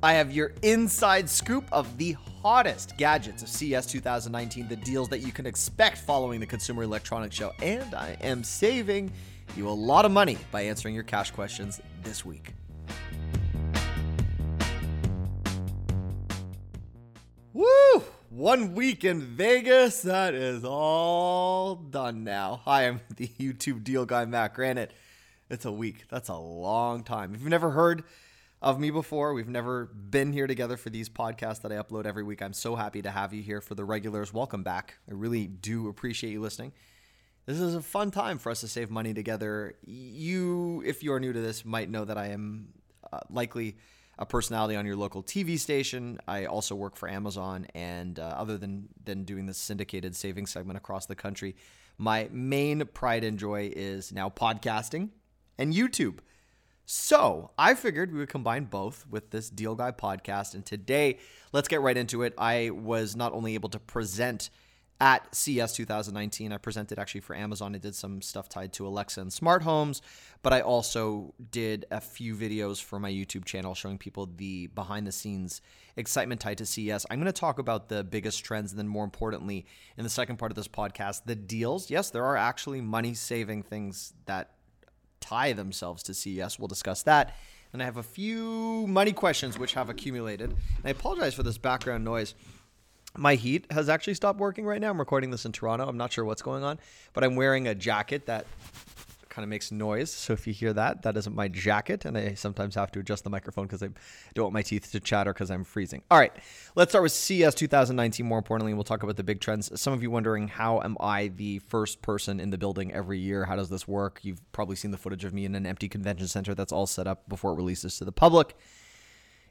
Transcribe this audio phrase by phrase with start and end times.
[0.00, 5.20] I have your inside scoop of the hottest gadgets of CES 2019, the deals that
[5.20, 9.10] you can expect following the Consumer Electronics Show, and I am saving
[9.56, 12.54] you a lot of money by answering your cash questions this week.
[17.52, 18.04] Woo!
[18.30, 22.60] One week in Vegas, that is all done now.
[22.66, 24.92] Hi, I'm the YouTube deal guy, Matt Granite.
[25.50, 26.04] It's a week.
[26.08, 27.34] That's a long time.
[27.34, 28.04] If you've never heard
[28.60, 32.24] of me before, we've never been here together for these podcasts that I upload every
[32.24, 32.42] week.
[32.42, 34.32] I'm so happy to have you here for the regulars.
[34.32, 34.98] Welcome back.
[35.08, 36.72] I really do appreciate you listening.
[37.46, 39.76] This is a fun time for us to save money together.
[39.84, 42.68] You, if you are new to this, might know that I am
[43.12, 43.76] uh, likely
[44.18, 46.18] a personality on your local TV station.
[46.26, 50.76] I also work for Amazon, and uh, other than than doing this syndicated savings segment
[50.76, 51.54] across the country,
[51.96, 55.10] my main pride and joy is now podcasting
[55.56, 56.18] and YouTube.
[56.90, 60.54] So I figured we would combine both with this Deal Guy podcast.
[60.54, 61.18] And today,
[61.52, 62.32] let's get right into it.
[62.38, 64.48] I was not only able to present
[64.98, 66.50] at CES 2019.
[66.50, 67.74] I presented actually for Amazon.
[67.74, 70.00] I did some stuff tied to Alexa and smart homes,
[70.42, 75.06] but I also did a few videos for my YouTube channel showing people the behind
[75.06, 75.60] the scenes
[75.98, 77.04] excitement tied to CES.
[77.10, 79.66] I'm going to talk about the biggest trends and then more importantly
[79.98, 81.90] in the second part of this podcast, the deals.
[81.90, 84.52] Yes, there are actually money saving things that
[85.20, 86.58] tie themselves to CES.
[86.58, 87.36] We'll discuss that.
[87.72, 90.50] And I have a few money questions which have accumulated.
[90.50, 92.34] And I apologize for this background noise
[93.16, 94.90] my heat has actually stopped working right now.
[94.90, 95.86] I'm recording this in Toronto.
[95.86, 96.78] I'm not sure what's going on,
[97.12, 98.46] but I'm wearing a jacket that
[99.38, 100.10] kind of makes noise.
[100.10, 102.04] So if you hear that, that isn't my jacket.
[102.04, 103.90] And I sometimes have to adjust the microphone because I
[104.34, 106.02] don't want my teeth to chatter because I'm freezing.
[106.10, 106.32] All right,
[106.74, 108.26] let's start with CES 2019.
[108.26, 109.80] More importantly, we'll talk about the big trends.
[109.80, 113.44] Some of you wondering, how am I the first person in the building every year?
[113.44, 114.18] How does this work?
[114.22, 117.06] You've probably seen the footage of me in an empty convention center that's all set
[117.06, 118.56] up before it releases to the public.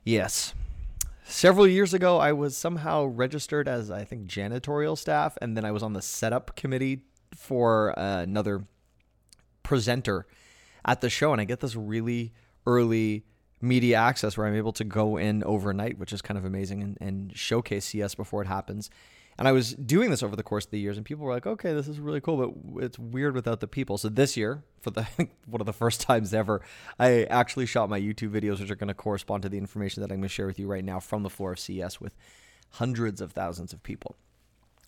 [0.04, 0.54] Yes,
[1.30, 5.72] Several years ago, I was somehow registered as, I think, janitorial staff, and then I
[5.72, 7.02] was on the setup committee
[7.36, 8.64] for uh, another
[9.68, 10.26] presenter
[10.86, 11.34] at the show.
[11.34, 12.34] And I get this really
[12.66, 13.26] early
[13.60, 16.98] media access where I'm able to go in overnight, which is kind of amazing, and,
[17.02, 18.90] and showcase CES before it happens.
[19.38, 21.46] And I was doing this over the course of the years, and people were like,
[21.46, 24.90] "Okay, this is really cool, but it's weird without the people." So this year, for
[24.90, 25.04] the
[25.46, 26.62] one of the first times ever,
[26.98, 30.12] I actually shot my YouTube videos, which are going to correspond to the information that
[30.12, 32.16] I'm going to share with you right now from the floor of CES with
[32.72, 34.16] hundreds of thousands of people.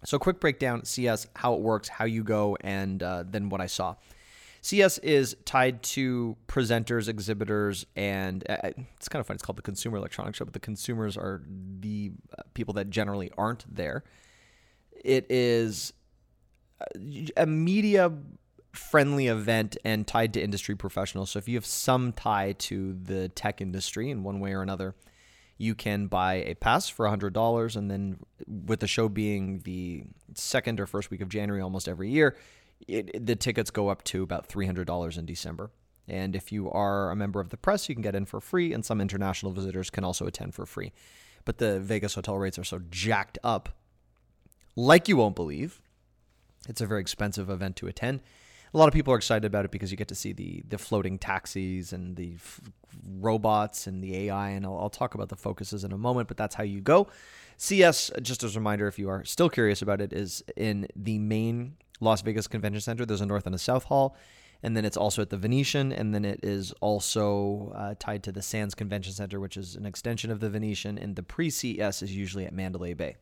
[0.03, 3.67] So, quick breakdown: CES, how it works, how you go, and uh, then what I
[3.67, 3.96] saw.
[4.62, 9.36] CES is tied to presenters, exhibitors, and uh, it's kind of fun.
[9.36, 11.42] It's called the Consumer Electronics Show, but the consumers are
[11.80, 14.03] the uh, people that generally aren't there.
[15.03, 15.94] It is
[17.38, 18.12] a media
[18.74, 21.31] friendly event and tied to industry professionals.
[21.31, 24.96] So if you have some tie to the tech industry in one way or another,
[25.59, 30.80] you can buy a pass for $100 and then with the show being the second
[30.80, 32.38] or first week of January almost every year,
[32.88, 35.70] it, the tickets go up to about $300 in December.
[36.08, 38.72] And if you are a member of the press, you can get in for free
[38.72, 40.94] and some international visitors can also attend for free.
[41.44, 43.70] But the Vegas hotel rates are so jacked up
[44.78, 45.81] like you won't believe.
[46.70, 48.22] It's a very expensive event to attend.
[48.74, 50.78] A lot of people are excited about it because you get to see the the
[50.78, 52.62] floating taxis and the f-
[53.19, 56.28] robots and the AI, and I'll, I'll talk about the focuses in a moment.
[56.28, 57.08] But that's how you go.
[57.58, 61.19] CES, just as a reminder, if you are still curious about it, is in the
[61.19, 63.06] main Las Vegas Convention Center.
[63.06, 64.16] There's a north and a south hall,
[64.63, 68.31] and then it's also at the Venetian, and then it is also uh, tied to
[68.31, 70.97] the Sands Convention Center, which is an extension of the Venetian.
[70.97, 73.18] And the pre-CES is usually at Mandalay Bay.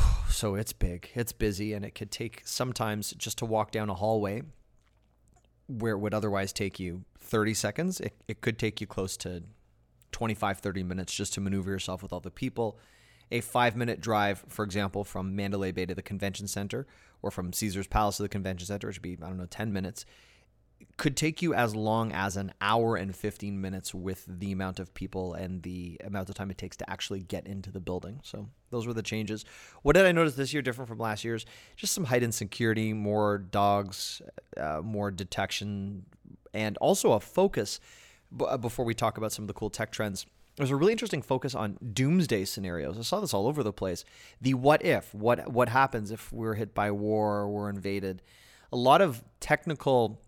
[0.30, 3.94] So it's big, it's busy, and it could take sometimes just to walk down a
[3.94, 4.42] hallway
[5.66, 9.42] where it would otherwise take you 30 seconds, it, it could take you close to
[10.12, 12.78] 25, 30 minutes just to maneuver yourself with all the people.
[13.30, 16.86] A five minute drive, for example, from Mandalay Bay to the convention center
[17.22, 19.72] or from Caesar's Palace to the convention center, which would be, I don't know, 10
[19.72, 20.04] minutes
[20.96, 24.92] could take you as long as an hour and 15 minutes with the amount of
[24.92, 28.20] people and the amount of time it takes to actually get into the building.
[28.22, 29.44] So those were the changes.
[29.82, 31.46] What did I notice this year different from last year's?
[31.76, 34.20] Just some heightened security, more dogs,
[34.56, 36.04] uh, more detection,
[36.52, 37.80] and also a focus.
[38.36, 40.26] B- uh, before we talk about some of the cool tech trends,
[40.56, 42.98] there's a really interesting focus on doomsday scenarios.
[42.98, 44.04] I saw this all over the place.
[44.40, 48.20] The what if, what what happens if we're hit by war or we're invaded.
[48.72, 50.20] A lot of technical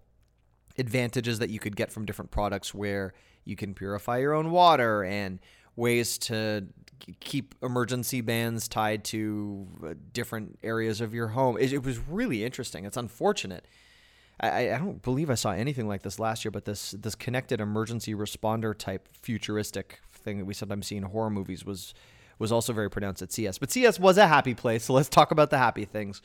[0.79, 3.15] advantages that you could get from different products where
[3.45, 5.39] you can purify your own water and
[5.77, 6.67] ways to
[7.21, 11.57] keep emergency bands tied to uh, different areas of your home.
[11.59, 12.85] It, it was really interesting.
[12.85, 13.67] It's unfortunate.
[14.41, 17.61] I, I, don't believe I saw anything like this last year, but this this connected
[17.61, 21.95] emergency responder type futuristic thing that we sometimes see in horror movies was
[22.39, 23.59] was also very pronounced at CES.
[23.59, 26.23] But CES was a happy place, so let's talk about the happy things.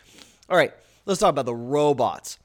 [0.50, 0.74] All right,
[1.06, 2.40] let's talk about the robots.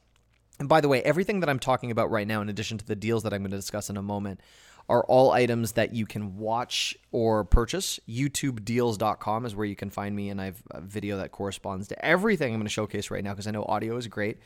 [0.59, 2.95] And by the way, everything that I'm talking about right now, in addition to the
[2.95, 4.41] deals that I'm going to discuss in a moment,
[4.89, 8.01] are all items that you can watch or purchase.
[8.09, 12.05] YouTubedeals.com is where you can find me, and I have a video that corresponds to
[12.05, 14.39] everything I'm going to showcase right now because I know audio is great.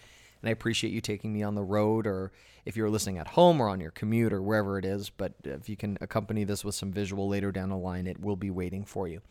[0.42, 2.32] And I appreciate you taking me on the road, or
[2.66, 5.08] if you're listening at home or on your commute or wherever it is.
[5.08, 8.36] But if you can accompany this with some visual later down the line, it will
[8.36, 9.22] be waiting for you.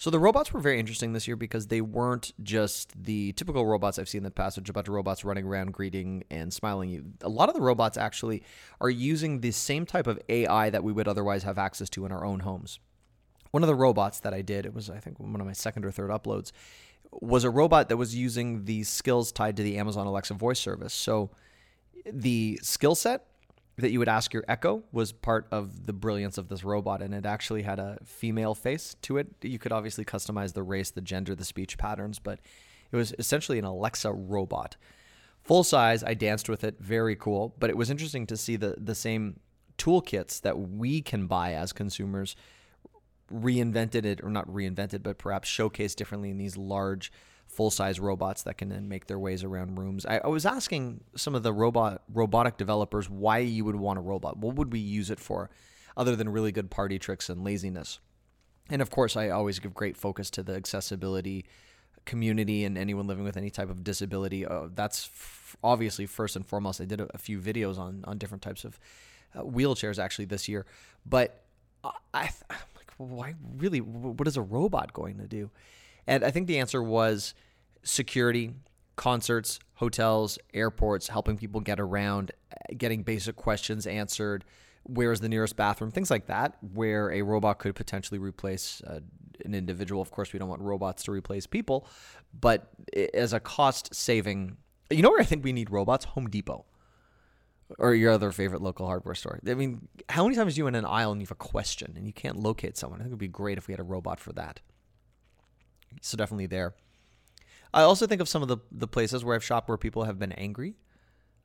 [0.00, 3.98] So the robots were very interesting this year because they weren't just the typical robots
[3.98, 6.88] I've seen in the past, which a bunch of robots running around greeting and smiling
[6.88, 7.04] you.
[7.22, 8.44] A lot of the robots actually
[8.80, 12.12] are using the same type of AI that we would otherwise have access to in
[12.12, 12.78] our own homes.
[13.50, 15.84] One of the robots that I did, it was I think one of my second
[15.84, 16.52] or third uploads,
[17.10, 20.94] was a robot that was using the skills tied to the Amazon Alexa voice service.
[20.94, 21.30] So
[22.06, 23.26] the skill set
[23.78, 27.14] that you would ask your Echo was part of the brilliance of this robot, and
[27.14, 29.28] it actually had a female face to it.
[29.40, 32.40] You could obviously customize the race, the gender, the speech patterns, but
[32.90, 34.76] it was essentially an Alexa robot.
[35.44, 37.54] Full size, I danced with it, very cool.
[37.58, 39.40] But it was interesting to see the the same
[39.78, 42.34] toolkits that we can buy as consumers
[43.32, 47.12] reinvented it, or not reinvented, but perhaps showcased differently in these large
[47.58, 50.06] full size robots that can then make their ways around rooms.
[50.06, 54.00] I, I, was asking some of the robot robotic developers why you would want a
[54.00, 54.36] robot.
[54.36, 55.50] What would we use it for,
[55.96, 57.98] other than really good party tricks and laziness?
[58.70, 61.46] And of course, I always give great focus to the accessibility
[62.04, 64.46] community and anyone living with any type of disability.
[64.46, 66.80] Uh, that's f- obviously first and foremost.
[66.80, 68.78] I did a, a, few videos on on different types of
[69.34, 70.64] uh, wheelchairs actually this year,
[71.04, 71.42] but
[71.82, 73.80] I, I like, why really?
[73.80, 75.50] What is a robot going to do?
[76.06, 77.34] And I think the answer was
[77.88, 78.52] security,
[78.96, 82.32] concerts, hotels, airports, helping people get around,
[82.76, 84.44] getting basic questions answered,
[84.82, 89.00] where's the nearest bathroom, things like that, where a robot could potentially replace uh,
[89.44, 90.02] an individual.
[90.02, 91.88] Of course, we don't want robots to replace people,
[92.38, 92.68] but
[93.14, 94.56] as a cost saving,
[94.90, 96.04] you know where I think we need robots?
[96.04, 96.66] Home Depot.
[97.78, 99.40] Or your other favorite local hardware store.
[99.46, 101.92] I mean, how many times are you in an aisle and you have a question
[101.96, 103.00] and you can't locate someone?
[103.00, 104.60] I think it would be great if we had a robot for that.
[106.00, 106.74] So definitely there.
[107.72, 110.18] I also think of some of the, the places where I've shopped where people have
[110.18, 110.74] been angry.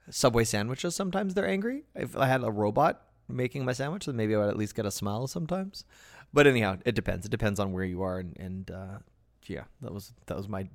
[0.10, 1.84] Subway sandwiches, sometimes they're angry.
[1.96, 4.86] If I had a robot making my sandwich, then maybe I would at least get
[4.86, 5.86] a smile sometimes.
[6.34, 7.26] But anyhow, it depends.
[7.26, 8.98] It depends on where you are, and, and uh,
[9.46, 10.68] yeah, that was that was my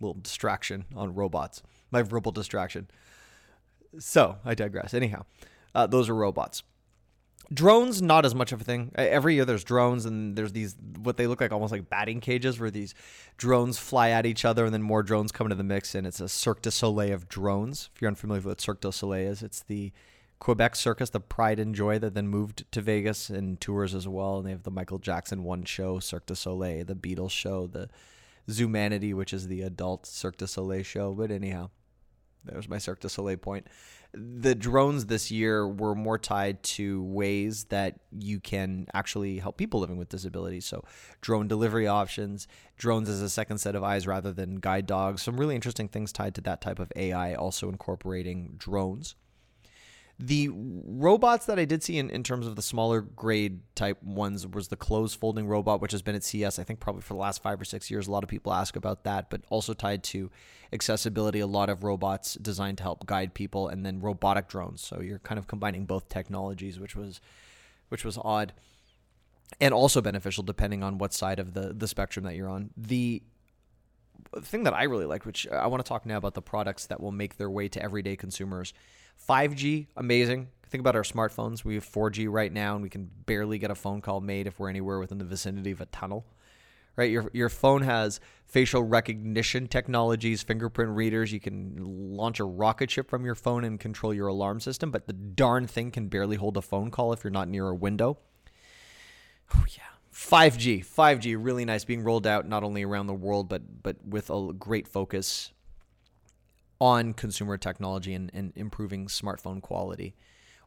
[0.00, 2.88] little distraction on robots, my verbal distraction.
[3.98, 4.94] So I digress.
[4.94, 5.26] Anyhow,
[5.74, 6.62] uh, those are robots.
[7.52, 8.92] Drones, not as much of a thing.
[8.94, 12.58] Every year there's drones, and there's these what they look like almost like batting cages,
[12.58, 12.94] where these
[13.36, 16.20] drones fly at each other, and then more drones come into the mix, and it's
[16.20, 17.90] a Cirque du Soleil of drones.
[17.94, 19.92] If you're unfamiliar with what Cirque du Soleil is, it's the
[20.38, 24.38] Quebec Circus, the Pride and Joy that then moved to Vegas and tours as well.
[24.38, 27.88] And they have the Michael Jackson one show, Cirque du Soleil, the Beatles show, the
[28.50, 31.12] Zumanity, which is the adult Cirque du Soleil show.
[31.12, 31.70] But anyhow,
[32.44, 33.68] there's my Cirque du Soleil point
[34.14, 39.80] the drones this year were more tied to ways that you can actually help people
[39.80, 40.66] living with disabilities.
[40.66, 40.84] So,
[41.20, 45.22] drone delivery options, drones as a second set of eyes rather than guide dogs.
[45.22, 49.14] Some really interesting things tied to that type of AI, also incorporating drones.
[50.24, 54.46] The robots that I did see in, in terms of the smaller grade type ones
[54.46, 57.18] was the clothes folding robot, which has been at CES, I think, probably for the
[57.18, 58.06] last five or six years.
[58.06, 60.30] A lot of people ask about that, but also tied to
[60.72, 64.80] accessibility, a lot of robots designed to help guide people, and then robotic drones.
[64.80, 67.20] So you're kind of combining both technologies, which was
[67.88, 68.52] which was odd.
[69.60, 72.70] And also beneficial depending on what side of the, the spectrum that you're on.
[72.76, 73.24] The
[74.40, 77.00] thing that I really like, which I want to talk now about the products that
[77.00, 78.72] will make their way to everyday consumers
[79.28, 80.48] 5G, amazing.
[80.68, 81.64] Think about our smartphones.
[81.64, 84.58] We have 4G right now, and we can barely get a phone call made if
[84.58, 86.26] we're anywhere within the vicinity of a tunnel.
[86.94, 91.32] Right, your your phone has facial recognition technologies, fingerprint readers.
[91.32, 95.06] You can launch a rocket ship from your phone and control your alarm system, but
[95.06, 98.18] the darn thing can barely hold a phone call if you're not near a window.
[99.54, 103.82] Oh yeah, 5G, 5G, really nice, being rolled out not only around the world, but
[103.82, 105.50] but with a great focus
[106.82, 110.16] on consumer technology and, and improving smartphone quality.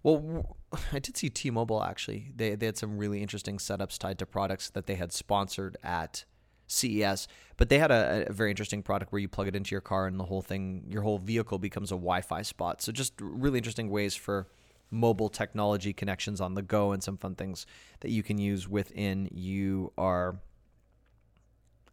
[0.01, 0.55] Well,
[0.93, 2.31] I did see T-Mobile actually.
[2.33, 6.23] They they had some really interesting setups tied to products that they had sponsored at
[6.67, 9.81] CES, but they had a, a, very interesting product where you plug it into your
[9.81, 12.81] car and the whole thing, your whole vehicle becomes a Wi-Fi spot.
[12.81, 14.47] So just really interesting ways for
[14.89, 17.65] mobile technology connections on the go and some fun things
[17.99, 20.39] that you can use within you are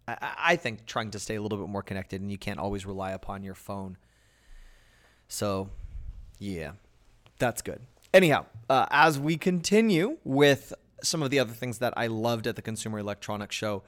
[0.06, 3.12] I think trying to stay a little bit more connected and you can't always rely
[3.12, 3.96] upon your phone
[5.28, 5.70] so,
[6.38, 6.72] yeah,
[7.38, 7.80] that's good.
[8.12, 12.56] Anyhow, uh, as we continue with some of the other things that I loved at
[12.56, 13.82] the Consumer Electronics Show,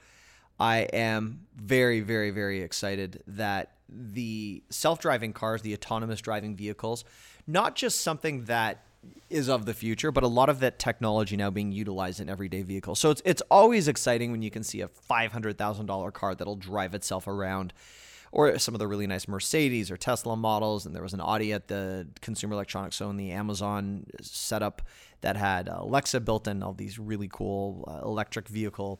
[0.59, 7.03] I am very, very, very excited that the self driving cars, the autonomous driving vehicles,
[7.45, 8.83] not just something that
[9.29, 12.63] is of the future, but a lot of that technology now being utilized in everyday
[12.63, 12.99] vehicles.
[12.99, 16.35] So it's it's always exciting when you can see a five hundred thousand dollar car
[16.35, 17.73] that'll drive itself around,
[18.35, 20.85] or some of the really nice Mercedes or Tesla models.
[20.85, 24.81] And there was an Audi at the Consumer Electronics Show in the Amazon setup
[25.21, 28.99] that had Alexa built in, all these really cool uh, electric vehicle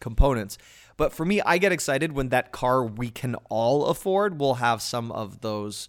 [0.00, 0.58] components.
[0.96, 4.82] But for me, I get excited when that car we can all afford will have
[4.82, 5.88] some of those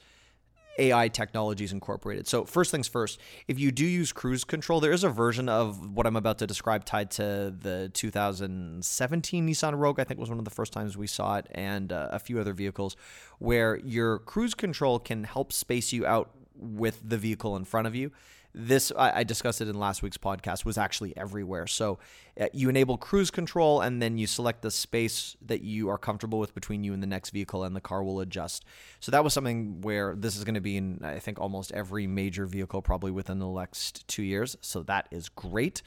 [0.77, 2.27] AI technologies incorporated.
[2.27, 5.91] So, first things first, if you do use cruise control, there is a version of
[5.91, 9.99] what I'm about to describe tied to the 2017 Nissan Rogue.
[9.99, 12.39] I think was one of the first times we saw it, and uh, a few
[12.39, 12.95] other vehicles,
[13.39, 17.95] where your cruise control can help space you out with the vehicle in front of
[17.95, 18.11] you
[18.55, 21.67] this I, I, discussed it in last week's podcast was actually everywhere.
[21.67, 21.99] So
[22.39, 26.39] uh, you enable cruise control and then you select the space that you are comfortable
[26.39, 28.63] with between you and the next vehicle and the car will adjust.
[29.01, 32.07] So that was something where this is going to be in i think almost every
[32.07, 34.55] major vehicle probably within the next two years.
[34.61, 35.81] So that is great.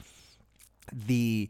[0.93, 1.49] The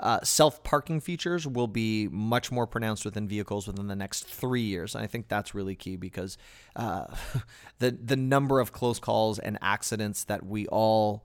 [0.00, 4.62] uh, self parking features will be much more pronounced within vehicles within the next three
[4.62, 4.94] years.
[4.94, 6.38] And I think that's really key because
[6.74, 7.04] uh,
[7.78, 11.24] the the number of close calls and accidents that we all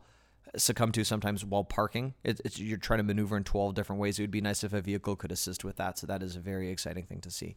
[0.57, 2.13] succumb to sometimes while parking.
[2.23, 4.19] It, it's you're trying to maneuver in 12 different ways.
[4.19, 5.97] It would be nice if a vehicle could assist with that.
[5.97, 7.55] So that is a very exciting thing to see.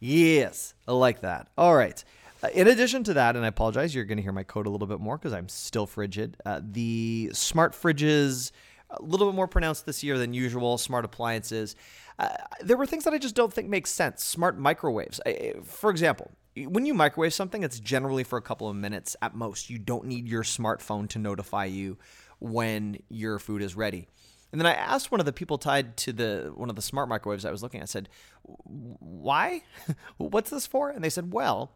[0.00, 1.48] Yes, I like that.
[1.56, 2.02] All right.
[2.42, 4.70] Uh, in addition to that, and I apologize, you're going to hear my code a
[4.70, 6.36] little bit more because I'm still frigid.
[6.44, 8.50] Uh, the smart fridges
[8.90, 10.78] a little bit more pronounced this year than usual.
[10.78, 11.76] Smart appliances.
[12.18, 12.28] Uh,
[12.60, 14.22] there were things that I just don't think make sense.
[14.22, 15.20] Smart microwaves.
[15.64, 19.70] For example, when you microwave something, it's generally for a couple of minutes at most.
[19.70, 21.98] You don't need your smartphone to notify you
[22.38, 24.06] when your food is ready.
[24.52, 27.08] And then I asked one of the people tied to the one of the smart
[27.08, 27.84] microwaves I was looking at.
[27.84, 28.08] I said,
[28.44, 29.62] "Why?
[30.16, 31.72] What's this for?" And they said, "Well,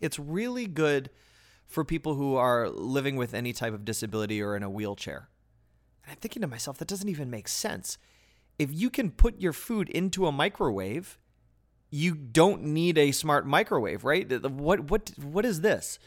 [0.00, 1.10] it's really good
[1.68, 5.28] for people who are living with any type of disability or in a wheelchair."
[6.04, 7.98] And I'm thinking to myself, that doesn't even make sense.
[8.58, 11.18] If you can put your food into a microwave,
[11.90, 14.30] you don't need a smart microwave, right?
[14.48, 15.98] What what what is this?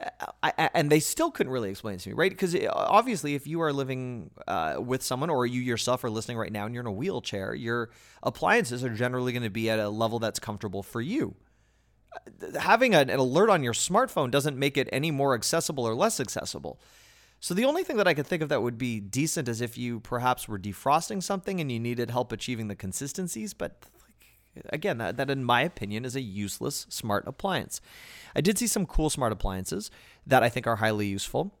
[0.00, 2.30] Uh, I, I, and they still couldn't really explain to me, right?
[2.30, 6.38] Because uh, obviously, if you are living uh, with someone or you yourself are listening
[6.38, 7.90] right now and you're in a wheelchair, your
[8.22, 11.34] appliances are generally going to be at a level that's comfortable for you.
[12.14, 15.94] Uh, having an, an alert on your smartphone doesn't make it any more accessible or
[15.94, 16.80] less accessible.
[17.40, 19.78] So the only thing that I could think of that would be decent is if
[19.78, 23.82] you perhaps were defrosting something and you needed help achieving the consistencies, but
[24.68, 27.80] again, that, that in my opinion is a useless smart appliance.
[28.36, 29.90] I did see some cool smart appliances
[30.26, 31.58] that I think are highly useful.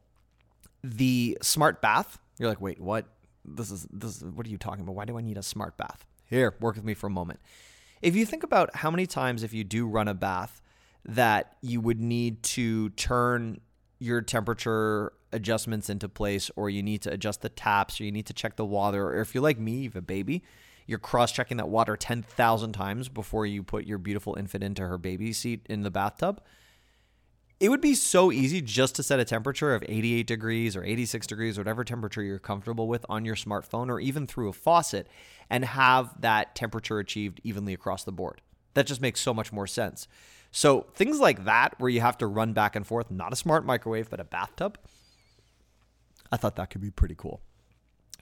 [0.84, 3.06] The smart bath, you're like, wait, what?
[3.42, 4.94] This is this is, what are you talking about?
[4.94, 6.04] Why do I need a smart bath?
[6.26, 7.40] Here, work with me for a moment.
[8.02, 10.60] If you think about how many times if you do run a bath
[11.06, 13.60] that you would need to turn
[13.98, 18.26] your temperature adjustments into place or you need to adjust the taps or you need
[18.26, 20.42] to check the water or if you're like me, you have a baby,
[20.86, 25.32] you're cross-checking that water 10,000 times before you put your beautiful infant into her baby
[25.32, 26.40] seat in the bathtub.
[27.60, 31.26] It would be so easy just to set a temperature of 88 degrees or 86
[31.26, 35.08] degrees, whatever temperature you're comfortable with on your smartphone or even through a faucet
[35.50, 38.40] and have that temperature achieved evenly across the board.
[38.74, 40.08] That just makes so much more sense.
[40.50, 43.64] So, things like that, where you have to run back and forth, not a smart
[43.64, 44.78] microwave, but a bathtub,
[46.32, 47.40] I thought that could be pretty cool.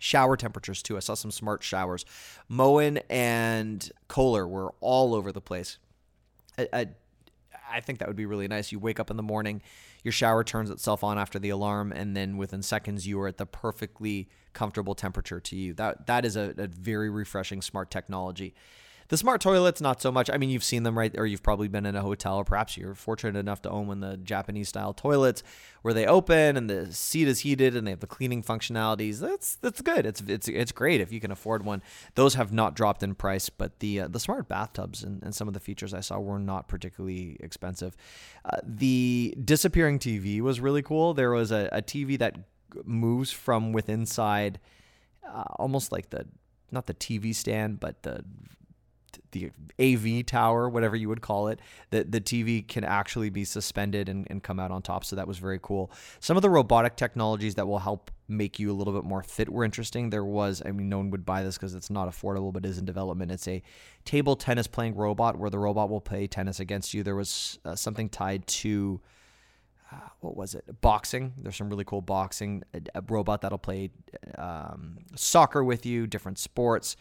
[0.01, 0.97] Shower temperatures too.
[0.97, 2.05] I saw some smart showers.
[2.49, 5.79] Moen and Kohler were all over the place.
[6.57, 6.87] I, I,
[7.71, 8.73] I think that would be really nice.
[8.73, 9.61] You wake up in the morning,
[10.05, 13.37] your shower turns itself on after the alarm, and then within seconds you are at
[13.39, 15.75] the perfectly comfortable temperature to you.
[15.75, 18.55] That that is a, a very refreshing smart technology.
[19.09, 20.29] The smart toilets, not so much.
[20.29, 21.15] I mean, you've seen them, right?
[21.17, 24.05] Or you've probably been in a hotel, or perhaps you're fortunate enough to own one
[24.05, 25.43] of the Japanese style toilets
[25.81, 29.19] where they open and the seat is heated and they have the cleaning functionalities.
[29.21, 30.05] That's that's good.
[30.05, 31.83] It's it's it's great if you can afford one.
[32.17, 35.49] Those have not dropped in price, but the uh, the smart bathtubs and, and some
[35.49, 37.97] of the features I saw were not particularly expensive.
[38.45, 41.15] Uh, the disappearing TV was really cool.
[41.15, 42.37] There was a, a TV that
[42.85, 44.61] moves from within side,
[45.27, 46.27] uh, almost like the
[46.71, 48.23] not the TV stand, but the
[49.33, 54.09] the AV tower, whatever you would call it, that the TV can actually be suspended
[54.09, 55.05] and, and come out on top.
[55.05, 55.91] So that was very cool.
[56.21, 59.49] Some of the robotic technologies that will help make you a little bit more fit
[59.49, 60.11] were interesting.
[60.11, 62.79] There was, I mean, no one would buy this because it's not affordable, but is
[62.79, 63.33] in development.
[63.33, 63.63] It's a
[64.05, 67.03] table tennis playing robot where the robot will play tennis against you.
[67.03, 69.01] There was uh, something tied to.
[69.91, 70.65] Uh, what was it?
[70.83, 71.33] Boxing.
[71.39, 72.63] There's some really cool boxing.
[72.75, 73.91] A, a robot that'll play
[74.37, 76.95] um, soccer with you, different sports.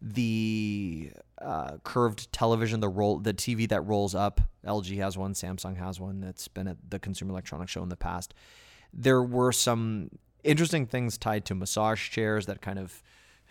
[0.00, 4.40] The uh, curved television, the roll, the TV that rolls up.
[4.64, 5.32] LG has one.
[5.34, 6.20] Samsung has one.
[6.20, 8.34] That's been at the Consumer Electronics Show in the past.
[8.92, 10.10] There were some
[10.44, 13.02] interesting things tied to massage chairs that kind of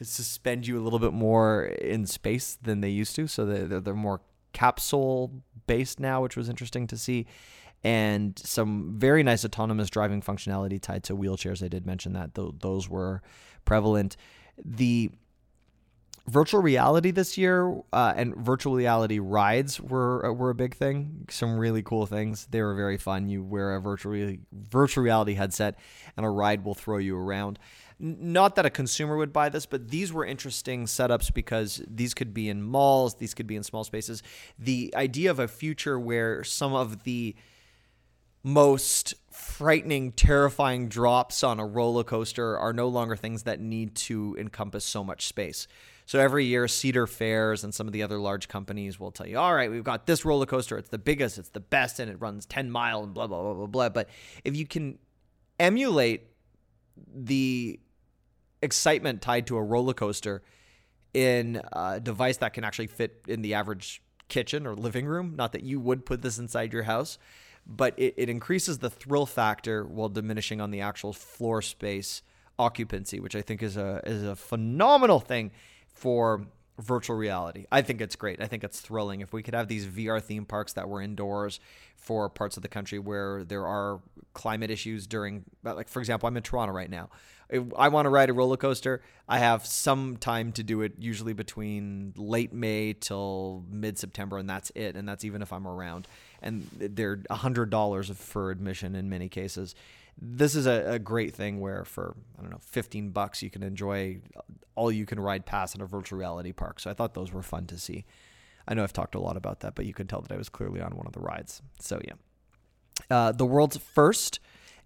[0.01, 3.27] suspend you a little bit more in space than they used to.
[3.27, 4.21] So they're, they're more
[4.53, 5.31] capsule
[5.67, 7.27] based now, which was interesting to see.
[7.83, 11.63] And some very nice autonomous driving functionality tied to wheelchairs.
[11.63, 13.21] I did mention that those were
[13.63, 14.17] prevalent.
[14.63, 15.11] The
[16.27, 21.25] virtual reality this year uh, and virtual reality rides were uh, were a big thing.
[21.29, 22.47] Some really cool things.
[22.49, 23.29] They were very fun.
[23.29, 25.77] You wear a virtual virtual reality headset,
[26.17, 27.59] and a ride will throw you around.
[27.97, 32.33] Not that a consumer would buy this, but these were interesting setups because these could
[32.33, 34.21] be in malls, these could be in small spaces.
[34.59, 37.35] The idea of a future where some of the
[38.45, 44.35] most frightening, terrifying drops on a roller coaster are no longer things that need to
[44.39, 45.67] encompass so much space.
[46.05, 49.39] So every year, Cedar Fairs and some of the other large companies will tell you,
[49.39, 50.77] all right, we've got this roller coaster.
[50.77, 53.53] It's the biggest, it's the best, and it runs 10 mile and blah, blah, blah,
[53.55, 53.89] blah, blah.
[53.89, 54.09] But
[54.43, 54.99] if you can
[55.59, 56.27] emulate
[57.11, 57.79] the
[58.61, 60.43] excitement tied to a roller coaster
[61.15, 65.51] in a device that can actually fit in the average kitchen or living room, not
[65.53, 67.17] that you would put this inside your house,
[67.67, 72.21] but it, it increases the thrill factor while diminishing on the actual floor space
[72.57, 75.51] occupancy, which I think is a is a phenomenal thing
[75.87, 76.45] for
[76.79, 77.65] virtual reality.
[77.71, 78.41] I think it's great.
[78.41, 79.21] I think it's thrilling.
[79.21, 81.59] If we could have these VR theme parks that were indoors
[81.95, 84.01] for parts of the country where there are
[84.33, 87.09] climate issues during, like, for example, I'm in Toronto right now.
[87.77, 91.33] I want to ride a roller coaster, I have some time to do it, usually
[91.33, 94.95] between late May till mid September, and that's it.
[94.95, 96.07] And that's even if I'm around.
[96.41, 99.75] And they're $100 for admission in many cases
[100.21, 103.63] this is a, a, great thing where for I don't know 15 bucks you can
[103.63, 104.19] enjoy
[104.75, 106.79] all you can ride pass in a virtual reality park.
[106.79, 108.05] So I thought those were fun to see.
[108.67, 110.49] I know I've talked a lot about that, but you could tell that I was
[110.49, 111.61] clearly on one of the rides.
[111.79, 112.13] So yeah,
[113.09, 114.39] uh, the world's first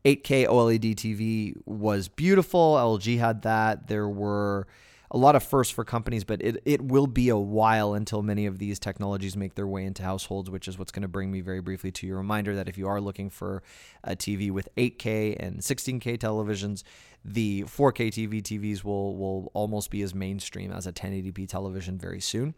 [0.05, 2.75] 8K OLED TV was beautiful.
[2.75, 3.87] LG had that.
[3.87, 4.67] There were
[5.11, 8.45] a lot of firsts for companies, but it, it will be a while until many
[8.45, 11.41] of these technologies make their way into households, which is what's going to bring me
[11.41, 13.63] very briefly to your reminder that if you are looking for
[14.03, 16.83] a TV with 8K and 16K televisions,
[17.25, 22.21] the 4K TV TVs will will almost be as mainstream as a 1080p television very
[22.21, 22.53] soon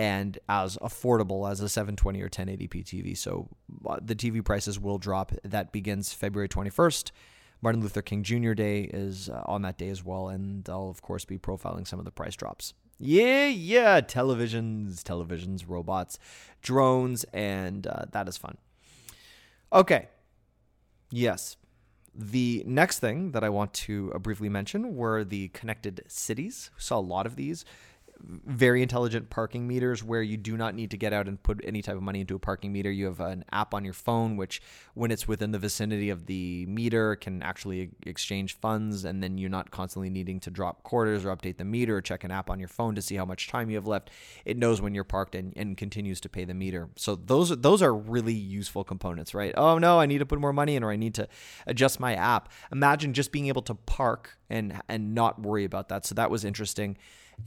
[0.00, 3.14] and as affordable as a 720 or 1080p TV.
[3.14, 3.48] So
[3.84, 5.30] uh, the TV prices will drop.
[5.44, 7.10] That begins February 21st.
[7.60, 8.54] Martin Luther King Jr.
[8.54, 11.98] Day is uh, on that day as well, and I'll of course be profiling some
[11.98, 12.72] of the price drops.
[12.98, 16.18] Yeah, yeah, televisions, televisions, robots,
[16.62, 18.56] drones, and uh, that is fun.
[19.70, 20.08] Okay.
[21.10, 21.58] Yes.
[22.14, 26.70] The next thing that I want to uh, briefly mention were the connected cities.
[26.74, 27.66] We saw a lot of these
[28.22, 31.82] very intelligent parking meters where you do not need to get out and put any
[31.82, 32.90] type of money into a parking meter.
[32.90, 34.60] You have an app on your phone, which,
[34.94, 39.50] when it's within the vicinity of the meter, can actually exchange funds, and then you're
[39.50, 42.58] not constantly needing to drop quarters or update the meter or check an app on
[42.58, 44.10] your phone to see how much time you have left.
[44.44, 46.90] It knows when you're parked and, and continues to pay the meter.
[46.96, 49.54] So those those are really useful components, right?
[49.56, 51.28] Oh no, I need to put more money in, or I need to
[51.66, 52.50] adjust my app.
[52.72, 56.04] Imagine just being able to park and and not worry about that.
[56.04, 56.96] So that was interesting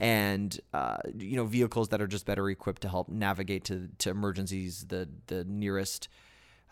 [0.00, 4.10] and uh, you know vehicles that are just better equipped to help navigate to, to
[4.10, 6.08] emergencies the the nearest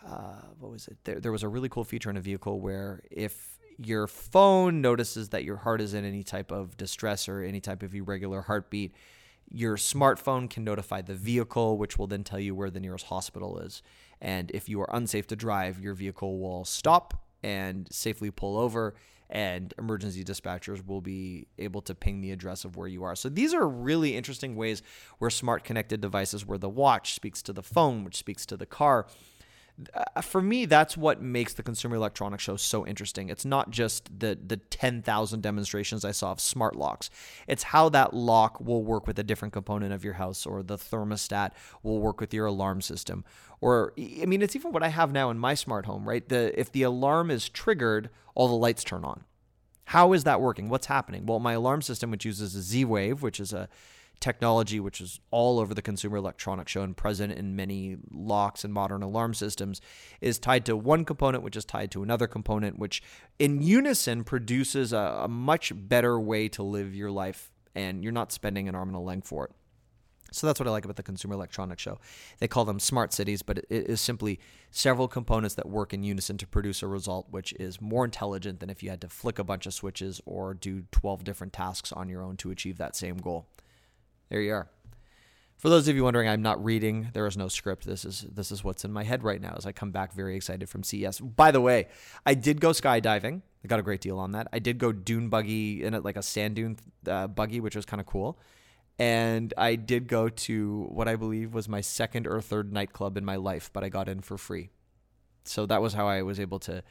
[0.05, 0.97] uh, what was it?
[1.03, 5.29] There, there was a really cool feature in a vehicle where if your phone notices
[5.29, 8.93] that your heart is in any type of distress or any type of irregular heartbeat
[9.49, 13.59] your smartphone can notify the vehicle which will then tell you where the nearest hospital
[13.59, 13.83] is.
[14.21, 18.95] And if you are unsafe to drive your vehicle will stop and safely pull over
[19.29, 23.15] and emergency dispatchers will be able to ping the address of where you are.
[23.15, 24.83] So these are really interesting ways
[25.17, 28.65] where smart connected devices, where the watch speaks to the phone, which speaks to the
[28.65, 29.07] car.
[29.93, 33.29] Uh, for me, that's what makes the Consumer Electronics Show so interesting.
[33.29, 37.09] It's not just the the 10,000 demonstrations I saw of smart locks.
[37.47, 40.77] It's how that lock will work with a different component of your house, or the
[40.77, 43.25] thermostat will work with your alarm system.
[43.61, 46.27] Or, I mean, it's even what I have now in my smart home, right?
[46.27, 49.23] The If the alarm is triggered, all the lights turn on.
[49.85, 50.69] How is that working?
[50.69, 51.25] What's happening?
[51.25, 53.67] Well, my alarm system, which uses a Z Wave, which is a
[54.23, 58.73] technology which is all over the Consumer Electronics Show and present in many locks and
[58.73, 59.81] modern alarm systems,
[60.21, 63.03] is tied to one component, which is tied to another component, which
[63.37, 68.31] in unison produces a, a much better way to live your life, and you're not
[68.31, 69.51] spending an arm and a leg for it.
[70.31, 71.99] So that's what I like about the Consumer Electronics Show.
[72.39, 74.39] They call them smart cities, but it is simply
[74.71, 78.69] several components that work in unison to produce a result which is more intelligent than
[78.69, 82.07] if you had to flick a bunch of switches or do 12 different tasks on
[82.09, 83.47] your own to achieve that same goal.
[84.29, 84.69] There you are.
[85.57, 87.09] For those of you wondering, I'm not reading.
[87.13, 87.85] There is no script.
[87.85, 90.35] This is this is what's in my head right now as I come back very
[90.35, 91.19] excited from CES.
[91.19, 91.87] By the way,
[92.25, 93.41] I did go skydiving.
[93.63, 94.47] I got a great deal on that.
[94.51, 97.85] I did go dune buggy in it, like a sand dune uh, buggy, which was
[97.85, 98.37] kind of cool
[98.99, 103.25] and I did go to what I believe was my second or third nightclub in
[103.25, 104.69] my life, but I got in for free.
[105.45, 106.83] So that was how I was able to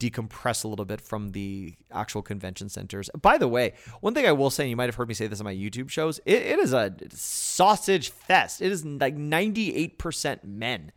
[0.00, 3.08] decompress a little bit from the actual convention centers.
[3.20, 5.26] By the way, one thing I will say, and you might have heard me say
[5.26, 8.60] this on my YouTube shows, it, it is a sausage fest.
[8.60, 10.92] It is like 98% men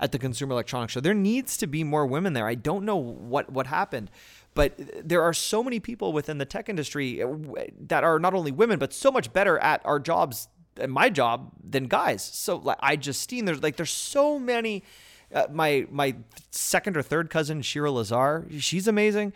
[0.00, 1.00] at the Consumer Electronics Show.
[1.00, 2.46] There needs to be more women there.
[2.46, 4.10] I don't know what what happened.
[4.54, 4.74] But
[5.08, 7.28] there are so many people within the tech industry uh,
[7.86, 11.52] that are not only women, but so much better at our jobs and my job
[11.62, 12.22] than guys.
[12.22, 14.82] So like iJustine, there's like there's so many.
[15.32, 16.14] Uh, my my
[16.50, 19.32] second or third cousin Shira Lazar, she's amazing.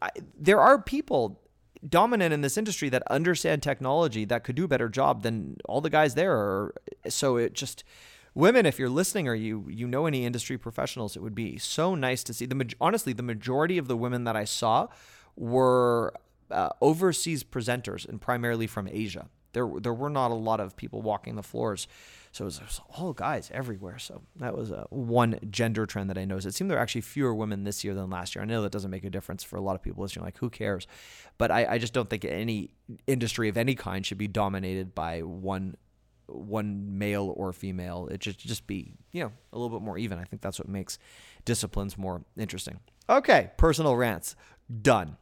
[0.00, 1.40] I, there are people
[1.88, 5.80] dominant in this industry that understand technology that could do a better job than all
[5.80, 6.74] the guys there are.
[7.08, 7.84] So it just
[8.34, 11.94] women, if you're listening or you you know any industry professionals, it would be so
[11.94, 12.46] nice to see.
[12.46, 14.88] The honestly, the majority of the women that I saw
[15.36, 16.14] were
[16.50, 19.28] uh, overseas presenters and primarily from Asia.
[19.52, 21.86] There there were not a lot of people walking the floors.
[22.32, 23.98] So it was, it was all guys everywhere.
[23.98, 26.46] So that was uh, one gender trend that I noticed.
[26.46, 28.42] It seemed there were actually fewer women this year than last year.
[28.42, 30.24] I know that doesn't make a difference for a lot of people listening.
[30.24, 30.86] Like, who cares?
[31.36, 32.70] But I, I just don't think any
[33.06, 35.76] industry of any kind should be dominated by one
[36.26, 38.08] one male or female.
[38.10, 40.18] It should just be you know a little bit more even.
[40.18, 40.98] I think that's what makes
[41.44, 42.80] disciplines more interesting.
[43.10, 44.36] Okay, personal rants
[44.80, 45.16] done.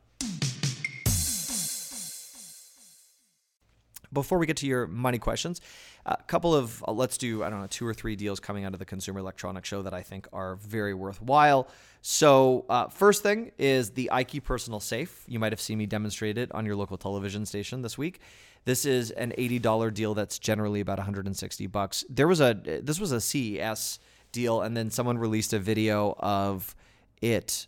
[4.13, 5.61] Before we get to your money questions,
[6.07, 8.73] a couple of uh, let's do I don't know two or three deals coming out
[8.73, 11.69] of the Consumer Electronics Show that I think are very worthwhile.
[12.03, 15.25] So uh, first thing is the iKeyp Personal Safe.
[15.29, 18.21] You might have seen me demonstrate it on your local television station this week.
[18.65, 22.05] This is an $80 deal that's generally about 160 bucks.
[22.09, 24.01] There was a this was a CES
[24.33, 26.75] deal and then someone released a video of
[27.21, 27.67] it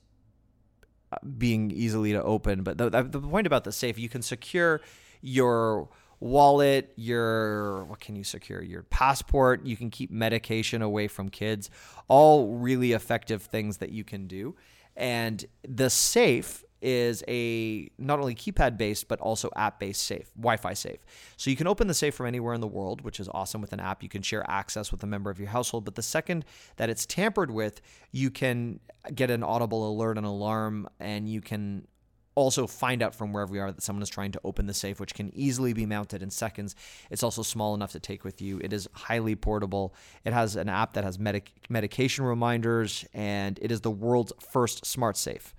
[1.13, 4.81] uh, being easily to open, but the, the point about the safe, you can secure
[5.21, 5.89] your
[6.23, 8.63] wallet, your what can you secure?
[8.63, 11.69] Your passport, you can keep medication away from kids.
[12.09, 14.55] All really effective things that you can do.
[14.97, 20.75] And the safe is a not only keypad based but also app based safe, Wi-Fi
[20.75, 21.01] safe.
[21.37, 23.73] So you can open the safe from anywhere in the world, which is awesome with
[23.73, 24.03] an app.
[24.03, 26.45] You can share access with a member of your household, but the second
[26.77, 27.81] that it's tampered with,
[28.11, 28.81] you can
[29.15, 31.87] get an audible alert and alarm and you can
[32.35, 34.99] also find out from wherever we are that someone is trying to open the safe,
[35.01, 36.75] which can easily be mounted in seconds.
[37.11, 38.59] It's also small enough to take with you.
[38.63, 39.95] It is highly portable.
[40.25, 44.87] It has an app that has medic- medication reminders, and it is the world's first
[44.87, 45.55] smart safe.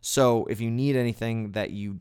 [0.00, 2.00] So if you need anything that you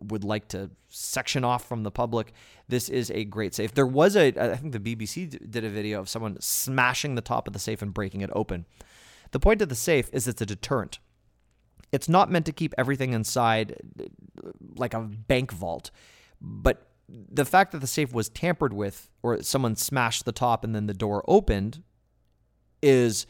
[0.00, 2.32] would like to section off from the public,
[2.68, 3.74] this is a great safe.
[3.74, 7.46] There was a, I think the BBC did a video of someone smashing the top
[7.46, 8.66] of the safe and breaking it open.
[9.32, 10.98] The point of the safe is it's a deterrent.
[11.92, 13.76] It's not meant to keep everything inside
[14.76, 15.90] like a bank vault,
[16.40, 20.74] but the fact that the safe was tampered with or someone smashed the top and
[20.74, 21.82] then the door opened
[22.82, 23.26] is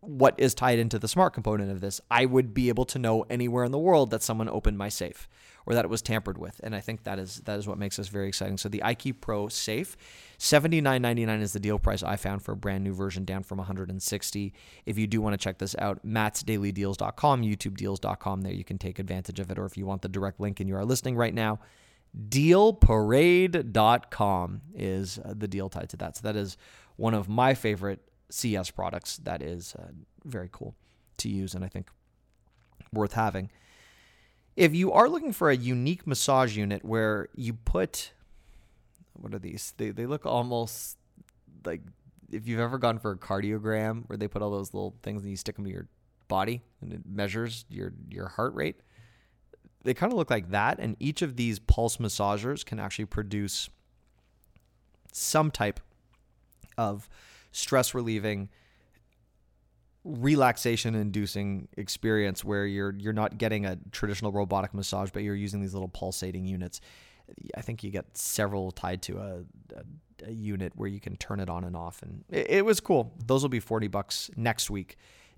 [0.00, 2.00] what is tied into the smart component of this.
[2.10, 5.28] I would be able to know anywhere in the world that someone opened my safe
[5.66, 7.96] or that it was tampered with, and I think that is that is what makes
[7.96, 8.56] this very exciting.
[8.56, 9.96] So the iKeyp Pro safe,
[10.38, 13.24] seventy nine ninety nine is the deal price I found for a brand new version,
[13.24, 14.52] down from one hundred and sixty.
[14.84, 18.42] If you do want to check this out, mattsdailydeals.com, YouTubedeals.com.
[18.42, 20.68] There you can take advantage of it, or if you want the direct link and
[20.68, 21.58] you are listening right now.
[22.16, 26.16] Dealparade.com is uh, the deal tied to that.
[26.16, 26.56] So that is
[26.96, 29.88] one of my favorite CES products that is uh,
[30.24, 30.74] very cool
[31.18, 31.88] to use and I think
[32.92, 33.50] worth having.
[34.56, 38.12] If you are looking for a unique massage unit where you put
[39.20, 39.74] what are these?
[39.76, 40.98] They they look almost
[41.64, 41.80] like
[42.30, 45.30] if you've ever gone for a cardiogram where they put all those little things and
[45.30, 45.88] you stick them to your
[46.28, 48.80] body and it measures your your heart rate.
[49.84, 53.70] They kind of look like that and each of these pulse massagers can actually produce
[55.12, 55.80] some type
[56.76, 57.08] of
[57.52, 58.48] stress relieving
[60.04, 65.60] relaxation inducing experience where you're you're not getting a traditional robotic massage but you're using
[65.60, 66.80] these little pulsating units.
[67.56, 69.38] I think you get several tied to a,
[69.76, 72.00] a, a unit where you can turn it on and off.
[72.02, 73.12] And it, it, was cool.
[73.26, 74.96] Those will be 40 bucks next week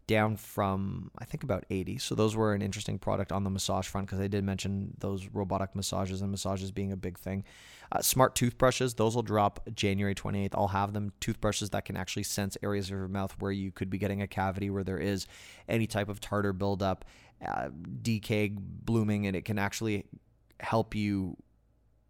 [0.08, 1.98] down from I think about 80.
[1.98, 5.28] So those were an interesting product on the massage front because I did mention those
[5.28, 7.44] robotic massages and massages being a big thing.
[7.92, 10.54] Uh, smart toothbrushes, those will drop January 28th.
[10.54, 11.12] I'll have them.
[11.20, 14.26] Toothbrushes that can actually sense areas of your mouth where you could be getting a
[14.26, 15.26] cavity, where there is
[15.68, 17.04] any type of tartar buildup,
[17.46, 17.68] uh,
[18.02, 20.06] decay, blooming, and it can actually
[20.58, 21.36] help you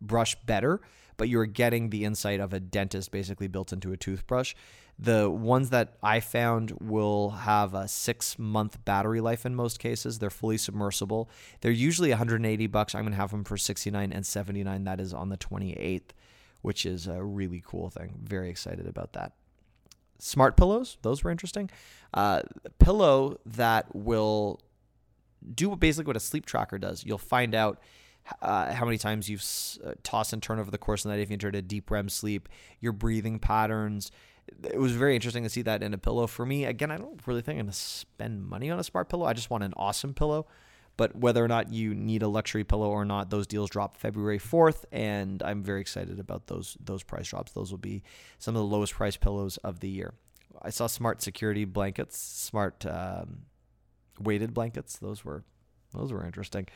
[0.00, 0.80] brush better,
[1.16, 4.54] but you're getting the insight of a dentist basically built into a toothbrush.
[4.98, 10.18] The ones that I found will have a six month battery life in most cases.
[10.18, 11.30] They're fully submersible.
[11.60, 12.94] They're usually 180 bucks.
[12.94, 14.84] I'm gonna have them for 69 and 79.
[14.84, 16.10] That is on the 28th,
[16.62, 18.14] which is a really cool thing.
[18.22, 19.32] Very excited about that.
[20.18, 21.70] Smart pillows, those were interesting.
[22.12, 22.42] Uh,
[22.80, 24.60] pillow that will
[25.54, 27.04] do basically what a sleep tracker does.
[27.04, 27.80] You'll find out
[28.42, 29.44] uh, how many times you've
[29.84, 31.90] uh, tossed and turned over the course of the night if you entered a deep
[31.90, 32.48] REM sleep,
[32.80, 34.10] your breathing patterns,
[34.64, 36.26] it was very interesting to see that in a pillow.
[36.26, 39.08] For me, again, I don't really think I'm going to spend money on a smart
[39.08, 39.26] pillow.
[39.26, 40.46] I just want an awesome pillow.
[40.98, 44.40] But whether or not you need a luxury pillow or not, those deals drop February
[44.40, 47.52] 4th, and I'm very excited about those those price drops.
[47.52, 48.02] Those will be
[48.40, 50.14] some of the lowest price pillows of the year.
[50.60, 53.42] I saw smart security blankets, smart um,
[54.18, 54.98] weighted blankets.
[54.98, 55.44] Those were
[55.94, 56.66] those were interesting.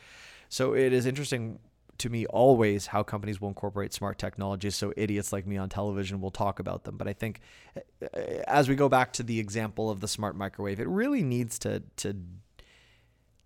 [0.47, 1.59] So it is interesting
[1.97, 6.21] to me always how companies will incorporate smart technologies so idiots like me on television
[6.21, 7.39] will talk about them but i think
[7.75, 11.59] uh, as we go back to the example of the smart microwave it really needs
[11.59, 12.15] to to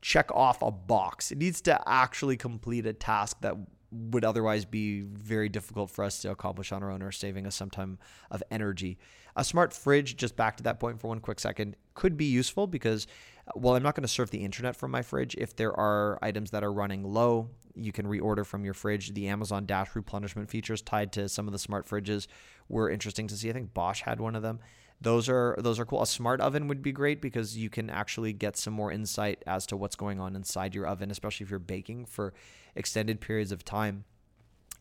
[0.02, 3.56] check off a box it needs to actually complete a task that
[3.92, 7.56] would otherwise be very difficult for us to accomplish on our own or saving us
[7.56, 7.98] some time
[8.30, 8.98] of energy.
[9.36, 12.68] A smart fridge, just back to that point for one quick second, could be useful
[12.68, 13.08] because
[13.54, 16.52] while I'm not going to serve the internet from my fridge, if there are items
[16.52, 19.14] that are running low, you can reorder from your fridge.
[19.14, 22.28] The Amazon Dash replenishment features tied to some of the smart fridges
[22.68, 23.50] were interesting to see.
[23.50, 24.60] I think Bosch had one of them.
[25.00, 26.02] Those are those are cool.
[26.02, 29.68] A smart oven would be great because you can actually get some more insight as
[29.68, 32.34] to what's going on inside your oven, especially if you're baking for
[32.76, 34.06] extended periods of time.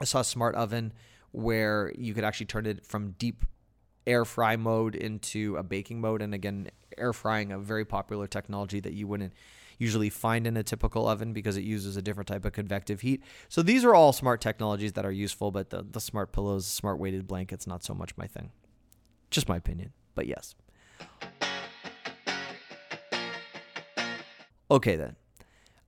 [0.01, 0.93] I saw a smart oven
[1.33, 3.45] where you could actually turn it from deep
[4.07, 6.23] air fry mode into a baking mode.
[6.23, 9.33] And again, air frying, a very popular technology that you wouldn't
[9.79, 13.23] usually find in a typical oven because it uses a different type of convective heat.
[13.49, 16.99] So these are all smart technologies that are useful, but the, the smart pillows, smart
[16.99, 18.51] weighted blankets, not so much my thing.
[19.31, 20.55] Just my opinion, but yes.
[24.71, 25.17] Okay, then.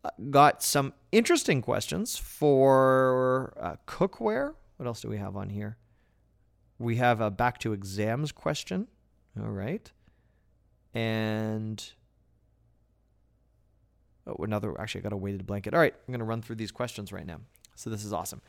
[0.05, 4.55] Uh, got some interesting questions for uh, cookware.
[4.77, 5.77] What else do we have on here?
[6.79, 8.87] We have a back to exams question.
[9.41, 9.91] All right.
[10.95, 11.93] And
[14.29, 15.75] oh, another, actually, I got a weighted blanket.
[15.75, 15.95] All right.
[15.95, 17.41] I'm going to run through these questions right now.
[17.75, 18.43] So this is awesome.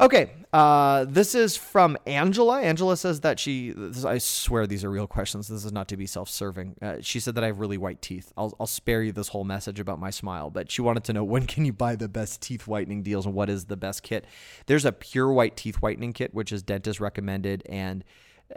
[0.00, 2.60] Okay, uh, this is from Angela.
[2.62, 5.48] Angela says that she, this, I swear these are real questions.
[5.48, 6.76] This is not to be self serving.
[6.80, 8.32] Uh, she said that I have really white teeth.
[8.36, 11.22] I'll, I'll spare you this whole message about my smile, but she wanted to know
[11.22, 14.24] when can you buy the best teeth whitening deals and what is the best kit.
[14.66, 18.02] There's a pure white teeth whitening kit, which is dentist recommended and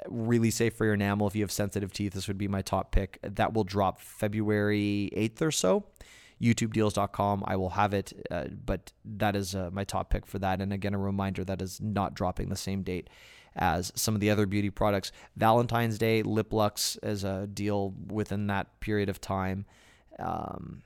[0.08, 1.28] really safe for your enamel.
[1.28, 3.20] If you have sensitive teeth, this would be my top pick.
[3.22, 5.86] That will drop February 8th or so
[6.42, 7.44] youtubedeals.com.
[7.46, 10.62] I will have it, uh, but that is uh, my top pick for that.
[10.62, 13.10] And again, a reminder that is not dropping the same date
[13.56, 15.12] as some of the other beauty products.
[15.38, 19.66] Valentine's Day, Lip Lux is a deal within that period of time.
[20.20, 20.84] Um,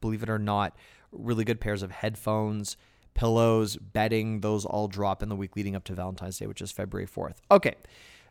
[0.00, 0.76] believe it or not,
[1.12, 2.76] really good pairs of headphones,
[3.14, 6.72] pillows, bedding, those all drop in the week leading up to Valentine's Day, which is
[6.72, 7.36] February 4th.
[7.50, 7.74] Okay.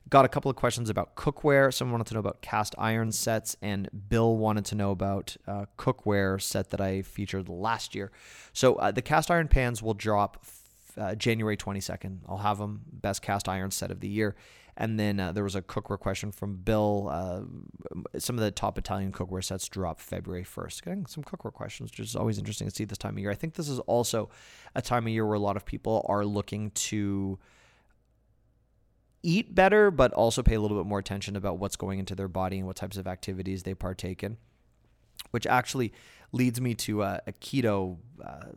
[0.07, 1.73] Got a couple of questions about cookware.
[1.73, 5.65] Someone wanted to know about cast iron sets, and Bill wanted to know about uh,
[5.79, 8.11] cookware set that I featured last year.
[8.53, 10.45] So uh, the cast iron pans will drop
[10.95, 12.19] uh, January 22nd.
[12.29, 14.35] I'll have them best cast iron set of the year.
[14.77, 17.09] And then uh, there was a cookware question from Bill.
[17.09, 20.83] Uh, some of the top Italian cookware sets drop February 1st.
[20.83, 23.31] Getting some cookware questions, which is always interesting to see this time of year.
[23.31, 24.29] I think this is also
[24.75, 27.39] a time of year where a lot of people are looking to
[29.25, 32.27] eat better, but also pay a little bit more attention about what's going into their
[32.27, 34.37] body and what types of activities they partake in.
[35.31, 35.91] Which actually
[36.31, 38.51] leads me to a, a keto uh,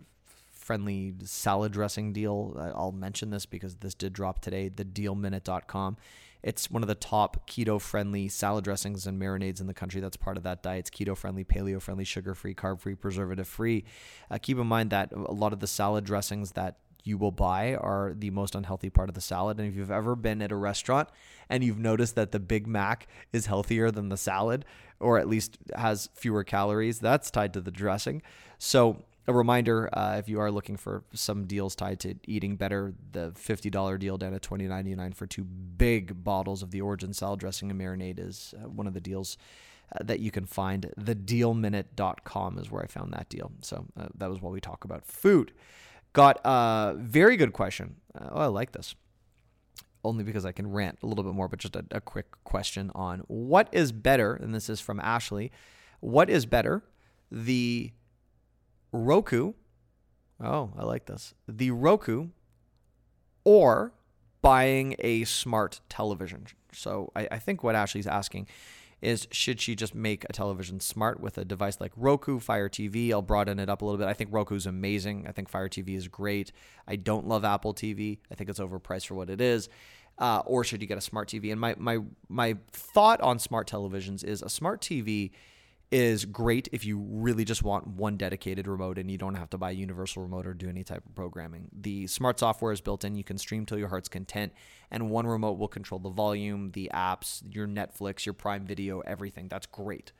[0.52, 2.54] friendly salad dressing deal.
[2.76, 5.96] I'll mention this because this did drop today, the dealminute.com.
[6.42, 10.00] It's one of the top keto friendly salad dressings and marinades in the country.
[10.00, 10.80] That's part of that diet.
[10.80, 13.84] It's keto friendly, paleo friendly, sugar free, carb free, preservative free.
[14.30, 17.74] Uh, keep in mind that a lot of the salad dressings that you will buy
[17.74, 19.58] are the most unhealthy part of the salad.
[19.58, 21.08] And if you've ever been at a restaurant
[21.48, 24.64] and you've noticed that the Big Mac is healthier than the salad,
[25.00, 28.22] or at least has fewer calories, that's tied to the dressing.
[28.58, 32.94] So a reminder uh, if you are looking for some deals tied to eating better,
[33.12, 37.70] the $50 deal down at $20.99 for two big bottles of the Origin salad dressing
[37.70, 39.36] and marinade is uh, one of the deals
[39.92, 40.92] uh, that you can find.
[40.98, 43.52] Thedealminute.com is where I found that deal.
[43.60, 45.52] So uh, that was while we talk about food.
[46.12, 47.96] Got a very good question.
[48.14, 48.94] Uh, oh, I like this.
[50.04, 52.90] Only because I can rant a little bit more, but just a, a quick question
[52.94, 55.50] on what is better, and this is from Ashley.
[56.00, 56.84] What is better,
[57.30, 57.92] the
[58.92, 59.54] Roku?
[60.40, 61.34] Oh, I like this.
[61.48, 62.28] The Roku
[63.44, 63.92] or
[64.40, 66.46] buying a smart television.
[66.72, 68.46] So I, I think what Ashley's asking
[69.00, 73.12] is should she just make a television smart with a device like Roku, Fire TV?
[73.12, 74.08] I'll broaden it up a little bit.
[74.08, 75.26] I think Roku's amazing.
[75.28, 76.52] I think Fire TV is great.
[76.86, 78.18] I don't love Apple TV.
[78.30, 79.68] I think it's overpriced for what it is.
[80.18, 81.52] Uh, or should you get a smart TV?
[81.52, 85.30] And my my my thought on smart televisions is a smart TV
[85.90, 89.56] is great if you really just want one dedicated remote and you don't have to
[89.56, 91.68] buy a universal remote or do any type of programming.
[91.72, 93.14] The smart software is built in.
[93.14, 94.52] You can stream till your heart's content,
[94.90, 99.48] and one remote will control the volume, the apps, your Netflix, your Prime Video, everything.
[99.48, 100.12] That's great.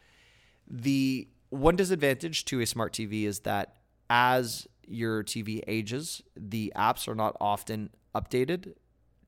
[0.67, 3.77] The one disadvantage to a smart TV is that
[4.09, 8.73] as your TV ages, the apps are not often updated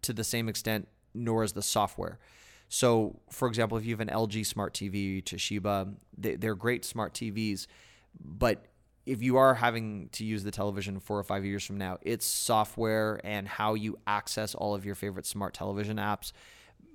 [0.03, 2.19] to the same extent, nor is the software.
[2.73, 7.13] So, for example, if you have an LG smart TV, Toshiba, they, they're great smart
[7.15, 7.67] TVs,
[8.19, 8.65] but
[9.05, 12.25] if you are having to use the television four or five years from now, its
[12.25, 16.31] software and how you access all of your favorite smart television apps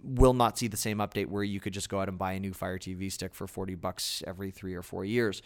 [0.02, 2.40] will not see the same update where you could just go out and buy a
[2.40, 5.42] new Fire TV stick for 40 bucks every three or four years.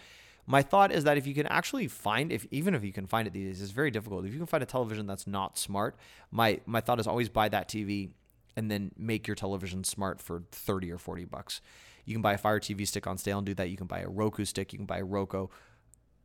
[0.46, 3.28] My thought is that if you can actually find, if even if you can find
[3.28, 4.26] it these days, it's very difficult.
[4.26, 5.96] If you can find a television that's not smart,
[6.30, 8.10] my my thought is always buy that TV
[8.56, 11.62] and then make your television smart for 30 or 40 bucks.
[12.06, 13.70] You can buy a Fire TV stick on sale and do that.
[13.70, 14.74] You can buy a Roku stick.
[14.74, 15.48] You can buy a Roku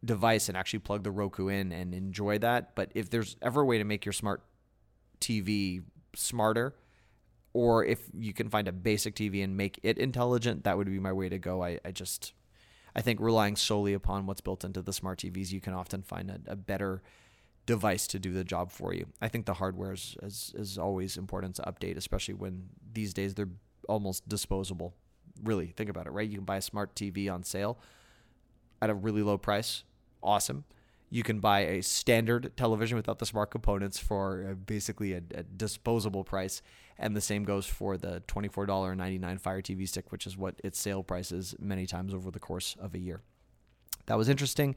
[0.05, 2.75] device and actually plug the Roku in and enjoy that.
[2.75, 4.43] But if there's ever a way to make your smart
[5.21, 5.83] TV
[6.15, 6.75] smarter,
[7.53, 10.99] or if you can find a basic TV and make it intelligent, that would be
[10.99, 11.63] my way to go.
[11.63, 12.33] I, I just,
[12.97, 16.31] I think relying solely upon what's built into the smart TVs, you can often find
[16.31, 17.03] a, a better
[17.67, 19.07] device to do the job for you.
[19.21, 23.35] I think the hardware is, is, is always important to update, especially when these days
[23.35, 23.49] they're
[23.89, 24.95] almost disposable.
[25.43, 26.29] Really, think about it, right?
[26.29, 27.79] You can buy a smart TV on sale
[28.81, 29.85] at a really low price.
[30.23, 30.65] Awesome.
[31.11, 35.43] You can buy a standard television without the smart components for uh, basically a, a
[35.43, 36.61] disposable price.
[36.99, 41.03] And the same goes for the $24.99 Fire TV stick, which is what its sale
[41.03, 43.21] price is many times over the course of a year.
[44.07, 44.77] That was interesting.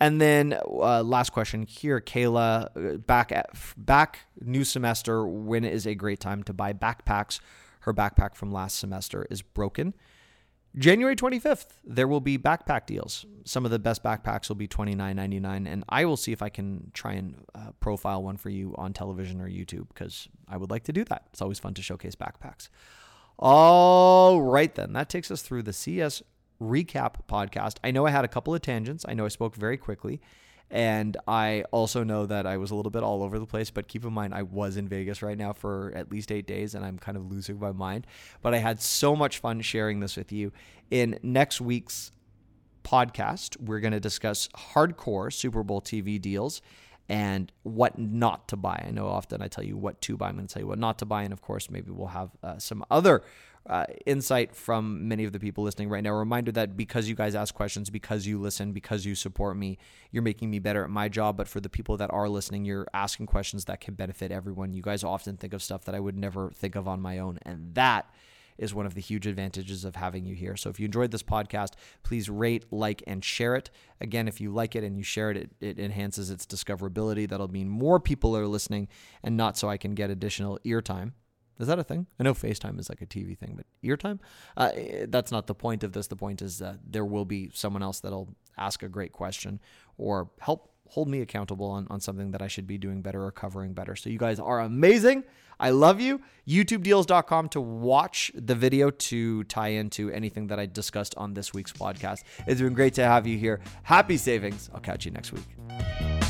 [0.00, 5.26] And then uh, last question here, Kayla, uh, back at back new semester.
[5.26, 7.40] When is a great time to buy backpacks?
[7.80, 9.94] Her backpack from last semester is broken.
[10.76, 13.24] January 25th, there will be backpack deals.
[13.44, 16.90] Some of the best backpacks will be $29.99, and I will see if I can
[16.92, 20.84] try and uh, profile one for you on television or YouTube because I would like
[20.84, 21.28] to do that.
[21.32, 22.68] It's always fun to showcase backpacks.
[23.38, 24.92] All right, then.
[24.92, 26.22] That takes us through the CES
[26.60, 27.76] recap podcast.
[27.84, 29.04] I know I had a couple of tangents.
[29.08, 30.20] I know I spoke very quickly.
[30.70, 33.86] And I also know that I was a little bit all over the place, but
[33.86, 36.84] keep in mind, I was in Vegas right now for at least eight days and
[36.84, 38.06] I'm kind of losing my mind.
[38.42, 40.52] But I had so much fun sharing this with you.
[40.90, 42.10] In next week's
[42.82, 46.62] podcast, we're going to discuss hardcore Super Bowl TV deals
[47.08, 48.84] and what not to buy.
[48.86, 50.78] I know often I tell you what to buy, I'm going to tell you what
[50.78, 51.22] not to buy.
[51.22, 53.22] And of course, maybe we'll have uh, some other
[53.68, 56.10] uh, insight from many of the people listening right now.
[56.10, 59.78] A reminder that because you guys ask questions, because you listen, because you support me,
[60.12, 61.36] you're making me better at my job.
[61.36, 64.72] But for the people that are listening, you're asking questions that can benefit everyone.
[64.72, 67.38] You guys often think of stuff that I would never think of on my own.
[67.42, 68.08] And that
[68.58, 70.56] is one of the huge advantages of having you here.
[70.56, 73.70] So if you enjoyed this podcast, please rate, like, and share it.
[74.00, 77.28] Again, if you like it and you share it, it, it enhances its discoverability.
[77.28, 78.88] That'll mean more people are listening
[79.22, 81.14] and not so I can get additional ear time.
[81.58, 82.06] Is that a thing?
[82.20, 84.20] I know FaceTime is like a TV thing, but ear time?
[84.56, 84.72] Uh,
[85.08, 86.06] that's not the point of this.
[86.06, 89.60] The point is that there will be someone else that'll ask a great question
[89.96, 93.32] or help hold me accountable on, on something that I should be doing better or
[93.32, 93.96] covering better.
[93.96, 95.24] So you guys are amazing.
[95.58, 96.20] I love you.
[96.46, 101.72] YouTubedeals.com to watch the video to tie into anything that I discussed on this week's
[101.72, 102.22] podcast.
[102.46, 103.60] It's been great to have you here.
[103.82, 104.70] Happy savings.
[104.74, 106.25] I'll catch you next week.